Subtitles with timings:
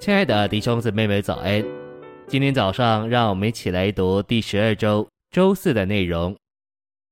[0.00, 1.64] 亲爱的弟兄姊妹们，早安！
[2.28, 6.36] 今天早上，让我们一起来读第十二周周四的内容。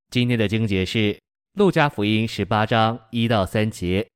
[0.08, 0.98] 今天的经节是
[1.54, 4.06] 《路加福音》十八章一到三节。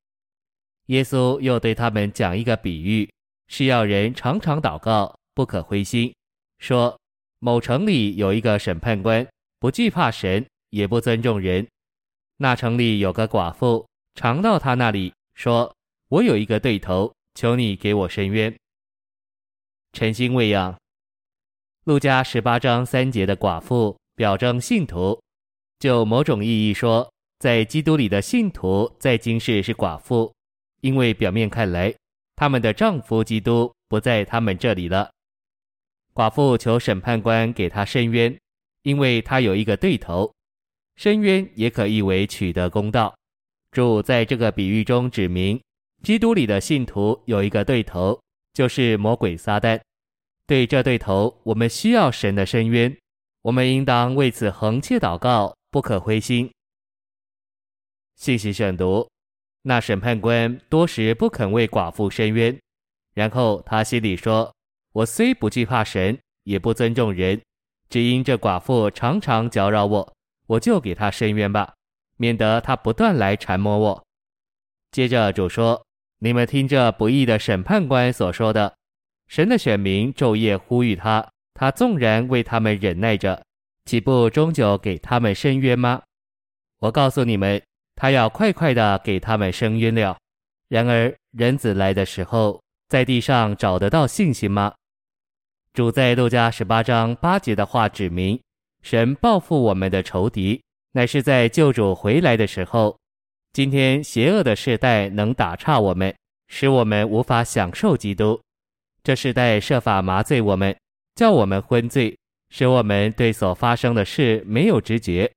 [0.87, 3.11] 耶稣又对他们讲一个比喻，
[3.49, 6.15] 是要人常常祷告，不可灰心。
[6.61, 6.97] 说：
[7.41, 9.27] 某城里有一个审判官，
[9.59, 11.67] 不惧怕神，也不尊重人。
[12.37, 13.85] 那城里有个寡妇，
[14.15, 15.75] 常到他那里，说：
[16.09, 17.13] 我有一个对头。
[17.35, 18.55] 求你给我伸冤。
[19.93, 20.79] 诚心喂养，
[21.85, 25.21] 路加十八章三节的寡妇表征信徒，
[25.79, 30.33] 就某种意义说，在基督里的信徒在今世是寡妇，
[30.81, 31.95] 因为表面看来，
[32.37, 35.11] 他们的丈夫基督不在他们这里了。
[36.13, 38.39] 寡妇求审判官给她伸冤，
[38.83, 40.33] 因为她有一个对头。
[40.97, 43.17] 伸冤也可译为取得公道。
[43.71, 45.59] 主在这个比喻中指明。
[46.03, 48.19] 基督里的信徒有一个对头，
[48.55, 49.79] 就是魔鬼撒旦。
[50.47, 52.97] 对这对头，我们需要神的伸冤，
[53.43, 56.51] 我们应当为此恒切祷告，不可灰心。
[58.17, 59.07] 信息选读：
[59.63, 62.59] 那审判官多时不肯为寡妇伸冤，
[63.13, 64.51] 然后他心里说
[64.93, 67.41] ：“我虽不惧怕神，也不尊重人，
[67.91, 70.15] 只因这寡妇常常搅扰我，
[70.47, 71.75] 我就给他伸冤吧，
[72.17, 74.05] 免得他不断来缠磨我。”
[74.91, 75.85] 接着主说。
[76.23, 78.77] 你们听着不义的审判官所说的，
[79.27, 83.43] 神的选民昼夜呼吁他，他纵然为他们忍耐着，
[83.87, 86.03] 岂不终究给他们伸冤吗？
[86.81, 87.63] 我告诉你们，
[87.97, 90.19] 他要快快的给他们伸冤了。
[90.69, 94.75] 然而人子来的时候，在地上找得到信心吗？
[95.73, 98.39] 主在路加十八章八节的话指明，
[98.83, 100.63] 神报复我们的仇敌，
[100.93, 103.00] 乃是在救主回来的时候。
[103.53, 106.15] 今天邪恶的世代能打岔我们，
[106.47, 108.41] 使我们无法享受基督。
[109.03, 110.77] 这世代设法麻醉我们，
[111.17, 112.17] 叫我们昏醉，
[112.51, 115.29] 使我们对所发生的事没有知觉。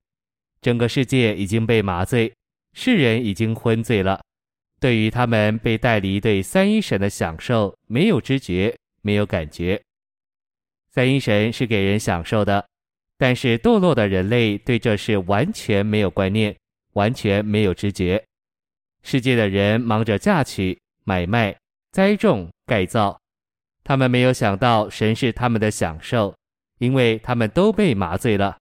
[0.61, 2.31] 整个世界已经被麻醉，
[2.73, 4.21] 世人已经昏醉了。
[4.79, 9.81] 对于他们被带离对三一神的享受，没有知觉，没有感觉。
[10.91, 12.63] 三一神是给人享受的，
[13.17, 16.55] 但是堕落的人类对这事完全没有观念。
[16.93, 18.23] 完全没有知觉，
[19.03, 21.55] 世界的人忙着嫁娶、买卖、
[21.91, 23.19] 栽种、盖造，
[23.83, 26.33] 他们没有想到神是他们的享受，
[26.79, 28.57] 因为他们都被麻醉了。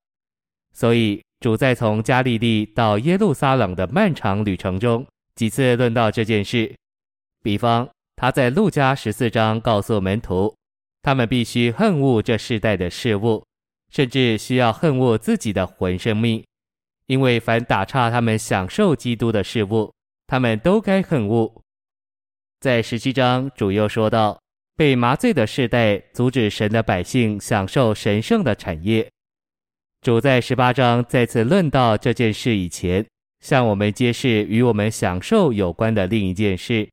[0.72, 6.74] 所以主在从加利利到耶路撒冷的漫长旅程中，几次论到这件事。
[7.42, 10.54] 比方，他在路加十四章告诉门徒，
[11.02, 13.44] 他们必须恨恶这世代的事物，
[13.90, 16.42] 甚至需要恨恶自己的魂生命。
[17.12, 19.92] 因为凡打岔他们享受基督的事物，
[20.26, 21.62] 他们都该恨恶。
[22.58, 24.40] 在十七章，主又说道：
[24.76, 29.06] 被麻醉的世代阻止神的百姓享受神圣的产业。
[30.00, 33.06] 主在十八章再次论到这件事以前，
[33.40, 36.88] 向我们揭示与我们享受有关的另一件事，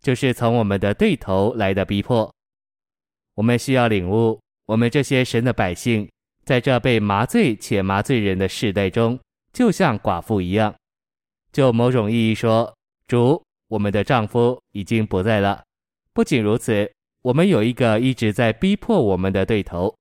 [0.00, 2.32] 就是从我们的对头来的逼迫。
[3.34, 6.08] 我们需要领悟，我们这些神的百姓，
[6.46, 9.20] 在这被麻醉且麻醉人的世代中。
[9.52, 10.74] 就像寡妇一样，
[11.52, 12.72] 就某种意义说，
[13.06, 15.62] 主，我们的丈夫已经不在了。
[16.12, 16.90] 不仅如此，
[17.22, 19.94] 我们有一个一直在逼迫我们的对头。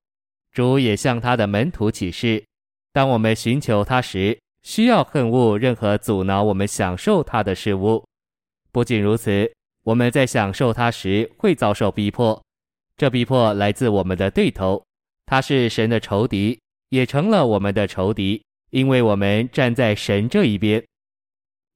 [0.51, 2.43] 主也向他的门徒启示，
[2.91, 8.03] 当我们寻求他时，需要恨恶任何阻挠我们享受他的事物。
[8.71, 9.51] 不仅如此，
[9.83, 12.41] 我们在享受他时会遭受逼迫，
[12.95, 14.83] 这逼迫来自我们的对头，
[15.25, 16.59] 他是神的仇敌，
[16.89, 18.43] 也成了我们的仇敌。
[18.69, 20.83] 因为我们站在神这一边，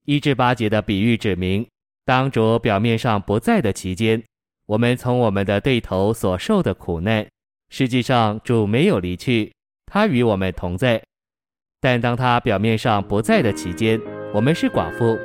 [0.05, 1.65] 一至八节的比喻指明，
[2.05, 4.21] 当主表面上不在的期间，
[4.65, 7.25] 我们从我们的对头所受的苦难，
[7.69, 9.53] 实际上主没有离去，
[9.85, 11.01] 他与我们同在。
[11.79, 13.99] 但当他表面上不在的期间，
[14.33, 15.17] 我们是寡妇，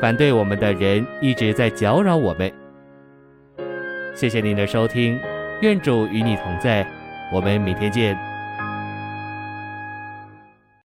[0.00, 2.52] 反对我们的人一直在搅扰我们。
[4.14, 5.18] 谢谢您的收听，
[5.62, 6.86] 愿主与你同在，
[7.32, 8.31] 我们明天见。